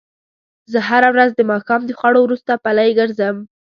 [0.71, 3.35] زه هره ورځ د ماښام د خوړو وروسته پلۍ ګرځم